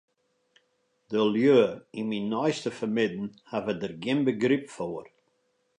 [1.11, 1.59] De lju
[1.99, 5.05] yn myn neiste fermidden hawwe dêr gjin begryp foar.